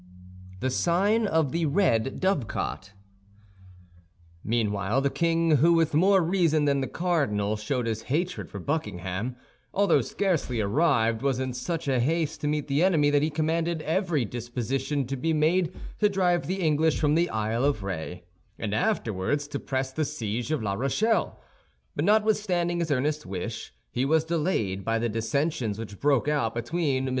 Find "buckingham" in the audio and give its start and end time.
8.59-9.35